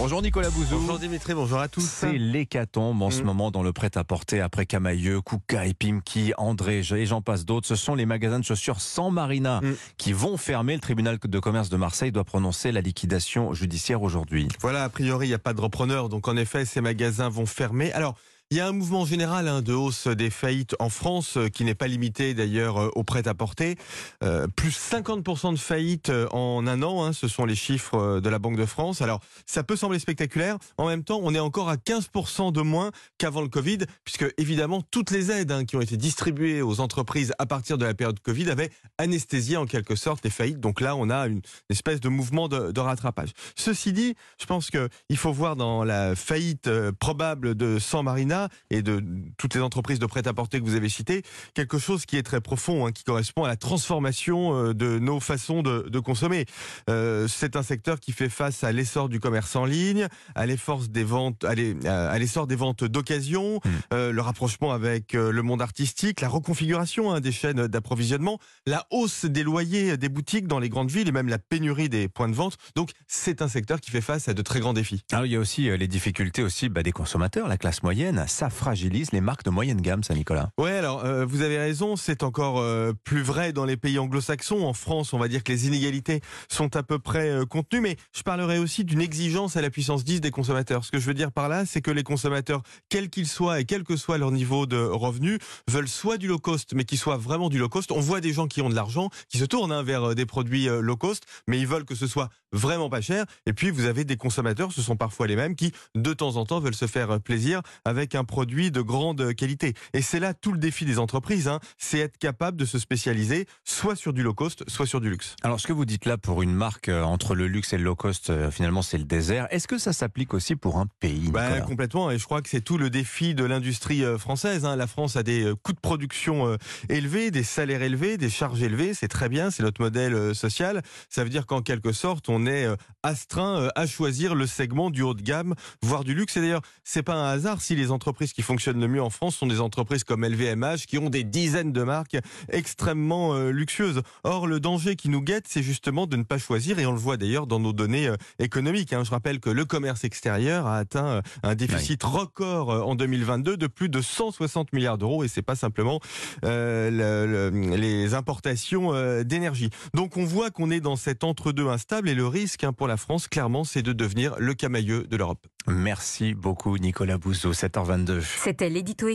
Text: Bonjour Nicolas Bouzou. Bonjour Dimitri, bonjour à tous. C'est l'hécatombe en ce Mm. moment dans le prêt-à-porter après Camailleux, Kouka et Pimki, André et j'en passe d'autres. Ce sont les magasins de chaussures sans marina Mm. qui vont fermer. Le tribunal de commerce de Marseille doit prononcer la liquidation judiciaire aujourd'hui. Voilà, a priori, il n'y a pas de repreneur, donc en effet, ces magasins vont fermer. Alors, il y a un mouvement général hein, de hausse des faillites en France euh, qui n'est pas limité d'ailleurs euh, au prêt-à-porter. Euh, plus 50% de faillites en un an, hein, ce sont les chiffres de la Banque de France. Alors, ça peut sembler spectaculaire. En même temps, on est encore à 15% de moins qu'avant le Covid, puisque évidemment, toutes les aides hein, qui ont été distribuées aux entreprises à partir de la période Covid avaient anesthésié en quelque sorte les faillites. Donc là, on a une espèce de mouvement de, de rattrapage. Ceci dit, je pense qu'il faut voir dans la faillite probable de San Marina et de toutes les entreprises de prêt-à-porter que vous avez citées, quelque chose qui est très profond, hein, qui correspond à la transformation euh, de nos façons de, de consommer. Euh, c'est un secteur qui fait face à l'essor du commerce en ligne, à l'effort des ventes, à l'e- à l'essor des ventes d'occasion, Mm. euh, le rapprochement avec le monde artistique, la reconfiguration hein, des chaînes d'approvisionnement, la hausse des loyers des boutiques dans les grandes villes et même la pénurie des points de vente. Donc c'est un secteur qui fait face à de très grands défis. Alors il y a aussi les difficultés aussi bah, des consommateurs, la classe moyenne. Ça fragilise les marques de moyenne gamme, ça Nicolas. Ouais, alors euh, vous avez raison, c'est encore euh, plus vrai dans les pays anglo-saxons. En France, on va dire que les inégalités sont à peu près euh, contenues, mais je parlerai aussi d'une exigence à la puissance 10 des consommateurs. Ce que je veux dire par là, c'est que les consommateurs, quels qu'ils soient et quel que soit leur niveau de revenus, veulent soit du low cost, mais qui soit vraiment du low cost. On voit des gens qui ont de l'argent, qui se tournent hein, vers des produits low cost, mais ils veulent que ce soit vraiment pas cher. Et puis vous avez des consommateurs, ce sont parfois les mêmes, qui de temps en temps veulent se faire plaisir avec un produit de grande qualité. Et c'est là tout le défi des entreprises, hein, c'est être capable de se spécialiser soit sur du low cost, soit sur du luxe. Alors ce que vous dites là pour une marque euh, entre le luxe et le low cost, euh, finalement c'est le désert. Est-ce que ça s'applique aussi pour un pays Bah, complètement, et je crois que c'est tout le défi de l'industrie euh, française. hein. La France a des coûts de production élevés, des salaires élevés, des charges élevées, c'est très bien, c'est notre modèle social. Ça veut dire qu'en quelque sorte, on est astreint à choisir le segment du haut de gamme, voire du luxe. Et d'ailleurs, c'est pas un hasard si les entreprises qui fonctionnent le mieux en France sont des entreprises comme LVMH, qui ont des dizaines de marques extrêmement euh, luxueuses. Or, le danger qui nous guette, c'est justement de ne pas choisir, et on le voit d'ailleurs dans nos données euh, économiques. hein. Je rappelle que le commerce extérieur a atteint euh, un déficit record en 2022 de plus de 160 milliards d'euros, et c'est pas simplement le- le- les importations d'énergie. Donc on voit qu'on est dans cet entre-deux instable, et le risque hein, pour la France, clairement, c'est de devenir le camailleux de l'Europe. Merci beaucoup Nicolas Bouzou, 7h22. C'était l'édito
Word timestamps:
Bonjour 0.00 0.22
Nicolas 0.22 0.48
Bouzou. 0.50 0.78
Bonjour 0.78 0.98
Dimitri, 0.98 1.34
bonjour 1.34 1.58
à 1.58 1.66
tous. 1.68 1.82
C'est 1.84 2.12
l'hécatombe 2.12 3.02
en 3.02 3.10
ce 3.10 3.20
Mm. 3.22 3.24
moment 3.26 3.50
dans 3.50 3.62
le 3.64 3.72
prêt-à-porter 3.72 4.40
après 4.40 4.64
Camailleux, 4.64 5.20
Kouka 5.20 5.66
et 5.66 5.74
Pimki, 5.74 6.32
André 6.38 6.78
et 6.78 7.06
j'en 7.06 7.20
passe 7.20 7.44
d'autres. 7.44 7.66
Ce 7.66 7.74
sont 7.76 7.94
les 7.96 8.06
magasins 8.06 8.38
de 8.38 8.44
chaussures 8.44 8.80
sans 8.80 9.10
marina 9.10 9.60
Mm. 9.60 9.74
qui 9.98 10.12
vont 10.12 10.36
fermer. 10.36 10.74
Le 10.74 10.80
tribunal 10.80 11.18
de 11.18 11.38
commerce 11.40 11.68
de 11.68 11.76
Marseille 11.76 12.12
doit 12.12 12.24
prononcer 12.24 12.70
la 12.72 12.80
liquidation 12.80 13.52
judiciaire 13.54 14.02
aujourd'hui. 14.02 14.48
Voilà, 14.60 14.84
a 14.84 14.88
priori, 14.88 15.26
il 15.26 15.30
n'y 15.30 15.34
a 15.34 15.38
pas 15.40 15.52
de 15.52 15.60
repreneur, 15.60 16.08
donc 16.08 16.28
en 16.28 16.36
effet, 16.36 16.64
ces 16.64 16.80
magasins 16.80 17.28
vont 17.28 17.46
fermer. 17.46 17.92
Alors, 17.92 18.14
il 18.50 18.56
y 18.56 18.60
a 18.60 18.66
un 18.66 18.72
mouvement 18.72 19.04
général 19.04 19.46
hein, 19.46 19.60
de 19.60 19.74
hausse 19.74 20.06
des 20.06 20.30
faillites 20.30 20.74
en 20.78 20.88
France 20.88 21.36
euh, 21.36 21.48
qui 21.48 21.64
n'est 21.64 21.74
pas 21.74 21.86
limité 21.86 22.32
d'ailleurs 22.32 22.78
euh, 22.78 22.90
au 22.94 23.04
prêt-à-porter. 23.04 23.76
Euh, 24.24 24.46
plus 24.46 24.70
50% 24.70 25.52
de 25.52 25.58
faillites 25.58 26.10
en 26.30 26.66
un 26.66 26.82
an, 26.82 27.04
hein, 27.04 27.12
ce 27.12 27.28
sont 27.28 27.44
les 27.44 27.54
chiffres 27.54 28.20
de 28.20 28.28
la 28.30 28.38
Banque 28.38 28.56
de 28.56 28.64
France. 28.64 29.02
Alors, 29.02 29.20
ça 29.44 29.62
peut 29.64 29.76
sembler 29.76 29.98
spectaculaire. 29.98 30.56
En 30.78 30.86
même 30.86 31.04
temps, 31.04 31.20
on 31.22 31.34
est 31.34 31.38
encore 31.38 31.68
à 31.68 31.76
15% 31.76 32.50
de 32.50 32.62
moins 32.62 32.90
qu'avant 33.18 33.42
le 33.42 33.48
Covid, 33.48 33.80
puisque 34.04 34.24
évidemment, 34.38 34.80
toutes 34.80 35.10
les 35.10 35.30
aides 35.30 35.52
hein, 35.52 35.66
qui 35.66 35.76
ont 35.76 35.82
été 35.82 35.98
distribuées 35.98 36.62
aux 36.62 36.80
entreprises 36.80 37.34
à 37.38 37.44
partir 37.44 37.76
de 37.76 37.84
la 37.84 37.92
période 37.92 38.18
Covid 38.20 38.48
avaient 38.48 38.70
anesthésié 38.96 39.58
en 39.58 39.66
quelque 39.66 39.94
sorte 39.94 40.24
les 40.24 40.30
faillites. 40.30 40.60
Donc 40.60 40.80
là, 40.80 40.96
on 40.96 41.10
a 41.10 41.26
une 41.26 41.42
espèce 41.68 42.00
de 42.00 42.08
mouvement 42.08 42.48
de, 42.48 42.72
de 42.72 42.80
rattrapage. 42.80 43.32
Ceci 43.56 43.92
dit, 43.92 44.14
je 44.40 44.46
pense 44.46 44.70
qu'il 44.70 45.18
faut 45.18 45.32
voir 45.34 45.54
dans 45.54 45.84
la 45.84 46.16
faillite 46.16 46.70
probable 46.92 47.54
de 47.54 47.78
San 47.78 48.06
Marina 48.06 48.37
et 48.70 48.82
de 48.82 49.02
toutes 49.38 49.54
les 49.54 49.60
entreprises 49.60 49.98
de 49.98 50.06
prêt-à-porter 50.06 50.60
que 50.60 50.64
vous 50.64 50.74
avez 50.76 50.88
citées, 50.88 51.22
quelque 51.54 51.78
chose 51.78 52.04
qui 52.06 52.16
est 52.16 52.22
très 52.22 52.40
profond, 52.40 52.86
hein, 52.86 52.92
qui 52.92 53.04
correspond 53.04 53.44
à 53.44 53.48
la 53.48 53.56
transformation 53.56 54.54
euh, 54.54 54.74
de 54.74 54.98
nos 54.98 55.20
façons 55.20 55.62
de, 55.62 55.88
de 55.88 55.98
consommer. 55.98 56.44
Euh, 56.90 57.26
c'est 57.28 57.56
un 57.56 57.62
secteur 57.62 58.00
qui 58.00 58.12
fait 58.12 58.28
face 58.28 58.64
à 58.64 58.72
l'essor 58.72 59.08
du 59.08 59.20
commerce 59.20 59.56
en 59.56 59.64
ligne, 59.64 60.06
à 60.34 60.46
l'effort 60.46 60.82
des 60.88 61.04
ventes, 61.04 61.44
à 61.44 61.54
l'e- 61.54 61.76
à 61.86 62.18
l'essor 62.18 62.46
des 62.46 62.56
ventes 62.56 62.84
d'occasion, 62.84 63.60
Mm. 63.64 63.68
euh, 63.94 64.12
le 64.12 64.20
rapprochement 64.20 64.72
avec 64.72 65.12
le 65.14 65.42
monde 65.42 65.62
artistique, 65.62 66.20
la 66.20 66.28
reconfiguration 66.28 67.12
hein, 67.12 67.20
des 67.20 67.32
chaînes 67.32 67.66
d'approvisionnement, 67.66 68.38
la 68.66 68.86
hausse 68.90 69.24
des 69.24 69.42
loyers 69.42 69.96
des 69.96 70.08
boutiques 70.08 70.46
dans 70.46 70.58
les 70.58 70.68
grandes 70.68 70.90
villes 70.90 71.08
et 71.08 71.12
même 71.12 71.28
la 71.28 71.38
pénurie 71.38 71.88
des 71.88 72.08
points 72.08 72.28
de 72.28 72.34
vente. 72.34 72.56
Donc 72.76 72.90
c'est 73.06 73.42
un 73.42 73.48
secteur 73.48 73.80
qui 73.80 73.90
fait 73.90 74.00
face 74.00 74.28
à 74.28 74.34
de 74.34 74.42
très 74.42 74.60
grands 74.60 74.72
défis. 74.74 75.02
Alors 75.12 75.26
il 75.26 75.32
y 75.32 75.36
a 75.36 75.40
aussi 75.40 75.62
les 75.76 75.88
difficultés 75.88 76.42
aussi 76.42 76.68
bah, 76.68 76.82
des 76.82 76.92
consommateurs, 76.92 77.48
la 77.48 77.56
classe 77.56 77.82
moyenne. 77.82 78.18
Ça 78.28 78.50
fragilise 78.50 79.10
les 79.12 79.22
marques 79.22 79.42
de 79.44 79.50
moyenne 79.50 79.80
gamme, 79.80 80.02
ça 80.02 80.14
Nicolas. 80.14 80.50
Ouais, 80.58 80.72
alors 80.72 81.04
euh, 81.04 81.24
vous 81.24 81.40
avez 81.40 81.58
raison, 81.58 81.96
c'est 81.96 82.22
encore 82.22 82.60
euh, 82.60 82.92
plus 83.04 83.22
vrai 83.22 83.54
dans 83.54 83.64
les 83.64 83.78
pays 83.78 83.98
anglo-saxons. 83.98 84.66
En 84.66 84.74
France, 84.74 85.14
on 85.14 85.18
va 85.18 85.28
dire 85.28 85.42
que 85.42 85.50
les 85.50 85.66
inégalités 85.66 86.20
sont 86.50 86.76
à 86.76 86.82
peu 86.82 86.98
près 86.98 87.30
euh, 87.30 87.46
contenues, 87.46 87.80
mais 87.80 87.96
je 88.14 88.22
parlerai 88.22 88.58
aussi 88.58 88.84
d'une 88.84 89.00
exigence 89.00 89.56
à 89.56 89.62
la 89.62 89.70
puissance 89.70 90.04
10 90.04 90.20
des 90.20 90.30
consommateurs. 90.30 90.84
Ce 90.84 90.90
que 90.90 90.98
je 90.98 91.06
veux 91.06 91.14
dire 91.14 91.32
par 91.32 91.48
là, 91.48 91.64
c'est 91.64 91.80
que 91.80 91.90
les 91.90 92.02
consommateurs, 92.02 92.62
quels 92.90 93.08
qu'ils 93.08 93.26
soient 93.26 93.60
et 93.60 93.64
quel 93.64 93.82
que 93.82 93.96
soit 93.96 94.18
leur 94.18 94.30
niveau 94.30 94.66
de 94.66 94.76
revenus, 94.76 95.38
veulent 95.66 95.88
soit 95.88 96.18
du 96.18 96.28
low 96.28 96.38
cost, 96.38 96.74
mais 96.74 96.84
qui 96.84 96.98
soit 96.98 97.16
vraiment 97.16 97.48
du 97.48 97.58
low 97.58 97.70
cost. 97.70 97.92
On 97.92 98.00
voit 98.00 98.20
des 98.20 98.34
gens 98.34 98.46
qui 98.46 98.60
ont 98.60 98.68
de 98.68 98.74
l'argent, 98.74 99.08
qui 99.30 99.38
se 99.38 99.46
tournent 99.46 99.72
hein, 99.72 99.82
vers 99.82 100.14
des 100.14 100.26
produits 100.26 100.68
low 100.68 100.96
cost, 100.96 101.24
mais 101.46 101.58
ils 101.58 101.66
veulent 101.66 101.86
que 101.86 101.94
ce 101.94 102.06
soit 102.06 102.28
vraiment 102.52 102.90
pas 102.90 103.00
cher. 103.00 103.24
Et 103.46 103.54
puis 103.54 103.70
vous 103.70 103.86
avez 103.86 104.04
des 104.04 104.16
consommateurs, 104.16 104.72
ce 104.72 104.82
sont 104.82 104.96
parfois 104.96 105.26
les 105.26 105.36
mêmes, 105.36 105.56
qui 105.56 105.72
de 105.94 106.12
temps 106.12 106.36
en 106.36 106.44
temps 106.44 106.60
veulent 106.60 106.74
se 106.74 106.86
faire 106.86 107.20
plaisir 107.20 107.62
avec 107.84 108.14
un 108.14 108.17
produit 108.24 108.70
de 108.70 108.80
grande 108.80 109.34
qualité. 109.34 109.74
Et 109.92 110.02
c'est 110.02 110.20
là 110.20 110.34
tout 110.34 110.52
le 110.52 110.58
défi 110.58 110.84
des 110.84 110.98
entreprises, 110.98 111.48
hein, 111.48 111.60
c'est 111.76 111.98
être 111.98 112.18
capable 112.18 112.56
de 112.56 112.64
se 112.64 112.78
spécialiser 112.78 113.46
soit 113.64 113.96
sur 113.96 114.12
du 114.12 114.22
low 114.22 114.34
cost, 114.34 114.64
soit 114.68 114.86
sur 114.86 115.00
du 115.00 115.10
luxe. 115.10 115.36
Alors 115.42 115.60
ce 115.60 115.66
que 115.66 115.72
vous 115.72 115.84
dites 115.84 116.04
là 116.06 116.18
pour 116.18 116.42
une 116.42 116.54
marque 116.54 116.88
euh, 116.88 117.02
entre 117.02 117.34
le 117.34 117.46
luxe 117.46 117.72
et 117.72 117.78
le 117.78 117.84
low 117.84 117.94
cost, 117.96 118.30
euh, 118.30 118.50
finalement 118.50 118.82
c'est 118.82 118.98
le 118.98 119.04
désert. 119.04 119.46
Est-ce 119.50 119.68
que 119.68 119.78
ça 119.78 119.92
s'applique 119.92 120.34
aussi 120.34 120.56
pour 120.56 120.78
un 120.78 120.86
pays 121.00 121.30
Bah, 121.30 121.60
complètement, 121.60 122.10
et 122.10 122.18
je 122.18 122.24
crois 122.24 122.42
que 122.42 122.48
c'est 122.48 122.60
tout 122.60 122.78
le 122.78 122.90
défi 122.90 123.34
de 123.34 123.44
l'industrie 123.44 124.04
euh, 124.04 124.18
française. 124.18 124.64
hein. 124.64 124.76
La 124.76 124.86
France 124.86 125.16
a 125.16 125.22
des 125.22 125.52
coûts 125.62 125.72
de 125.72 125.80
production 125.80 126.56
élevés, 126.88 127.30
des 127.30 127.42
salaires 127.42 127.82
élevés, 127.82 128.16
des 128.16 128.30
charges 128.30 128.62
élevées, 128.62 128.94
c'est 128.94 129.08
très 129.08 129.28
bien, 129.28 129.50
c'est 129.50 129.62
notre 129.62 129.80
modèle 129.80 130.34
social. 130.34 130.82
Ça 131.08 131.24
veut 131.24 131.30
dire 131.30 131.46
qu'en 131.46 131.62
quelque 131.62 131.92
sorte, 131.92 132.28
on 132.28 132.46
est 132.46 132.66
astreint 133.02 133.68
à 133.74 133.86
choisir 133.86 134.34
le 134.34 134.46
segment 134.46 134.90
du 134.90 135.02
haut 135.02 135.14
de 135.14 135.22
gamme, 135.22 135.54
voire 135.82 136.04
du 136.04 136.14
luxe. 136.14 136.36
Et 136.36 136.40
d'ailleurs, 136.40 136.62
c'est 136.84 137.02
pas 137.02 137.14
un 137.14 137.28
hasard 137.30 137.60
si 137.60 137.74
les 137.74 137.90
entreprises 137.90 138.07
qui 138.12 138.42
fonctionnent 138.42 138.80
le 138.80 138.88
mieux 138.88 139.02
en 139.02 139.10
France 139.10 139.36
sont 139.36 139.46
des 139.46 139.60
entreprises 139.60 140.04
comme 140.04 140.24
LVMH, 140.24 140.86
qui 140.88 140.98
ont 140.98 141.10
des 141.10 141.24
dizaines 141.24 141.72
de 141.72 141.82
marques 141.82 142.16
extrêmement 142.50 143.34
euh, 143.34 143.50
luxueuses. 143.50 144.02
Or, 144.24 144.46
le 144.46 144.60
danger 144.60 144.96
qui 144.96 145.08
nous 145.08 145.20
guette, 145.22 145.44
c'est 145.48 145.62
justement 145.62 146.06
de 146.06 146.16
ne 146.16 146.22
pas 146.22 146.38
choisir, 146.38 146.78
et 146.78 146.86
on 146.86 146.92
le 146.92 146.98
voit 146.98 147.16
d'ailleurs 147.16 147.46
dans 147.46 147.60
nos 147.60 147.72
données 147.72 148.08
euh, 148.08 148.16
économiques. 148.38 148.92
hein. 148.92 149.04
Je 149.04 149.10
rappelle 149.10 149.40
que 149.40 149.50
le 149.50 149.64
commerce 149.64 150.04
extérieur 150.04 150.66
a 150.66 150.78
atteint 150.78 151.06
euh, 151.06 151.22
un 151.42 151.54
déficit 151.54 152.02
record 152.02 152.70
en 152.70 152.94
2022 152.94 153.56
de 153.56 153.66
plus 153.66 153.88
de 153.88 154.00
160 154.00 154.72
milliards 154.72 154.98
d'euros, 154.98 155.24
et 155.24 155.28
c'est 155.28 155.42
pas 155.42 155.56
simplement 155.56 156.00
le- 156.42 156.90
le- 156.90 157.76
les 157.76 158.14
importations 158.14 158.92
d'énergie. 159.22 159.70
Donc 159.94 160.16
on 160.16 160.24
voit 160.24 160.50
qu'on 160.50 160.70
est 160.70 160.80
dans 160.80 160.96
cet 160.96 161.24
entre-deux 161.24 161.68
instable, 161.68 162.08
et 162.08 162.14
le 162.14 162.26
risque 162.26 162.64
hein, 162.64 162.72
pour 162.72 162.88
la 162.88 162.96
France, 162.96 163.28
clairement, 163.28 163.64
c'est 163.64 163.82
de 163.82 163.92
devenir 163.92 164.34
le 164.38 164.54
camailleux 164.54 165.04
de 165.04 165.16
l'Europe. 165.16 165.46
Merci 165.68 166.34
beaucoup 166.34 166.76
Nicolas 166.78 167.18
Bouzou, 167.18 167.52
7h22. 167.52 168.20
C'était 168.42 168.70
l'édito 168.70 169.06